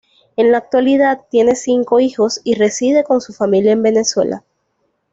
En 0.35 0.51
la 0.51 0.57
actualidad 0.57 1.25
tiene 1.29 1.53
cinco 1.53 1.99
hijos 1.99 2.41
y 2.43 2.55
reside 2.55 3.03
con 3.03 3.21
su 3.21 3.33
familia 3.33 3.73
en 3.73 3.83
Venezuela. 3.83 4.43